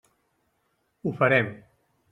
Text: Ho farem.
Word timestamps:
Ho 1.03 1.15
farem. 1.21 1.57